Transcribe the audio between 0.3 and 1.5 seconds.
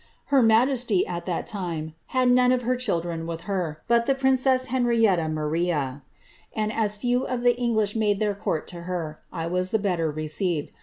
Her majesty, at that